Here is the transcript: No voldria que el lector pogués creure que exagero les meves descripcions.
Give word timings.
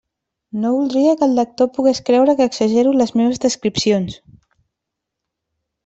No 0.61 0.69
voldria 0.75 1.11
que 1.19 1.27
el 1.31 1.35
lector 1.41 1.69
pogués 1.75 2.01
creure 2.09 2.35
que 2.41 2.49
exagero 2.53 2.97
les 3.03 3.15
meves 3.21 3.45
descripcions. 3.45 4.19